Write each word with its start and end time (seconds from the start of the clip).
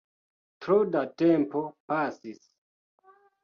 Tro 0.65 0.77
da 0.95 1.03
tempo 1.23 1.61
pasis 1.93 2.45